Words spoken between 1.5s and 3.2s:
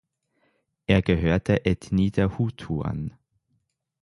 Ethnie der Hutu an.